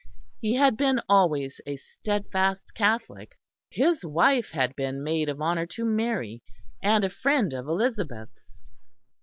[0.39, 3.37] He had been always a steadfast Catholic;
[3.69, 6.41] his wife had been maid of honour to Mary
[6.81, 8.57] and a friend of Elizabeth's.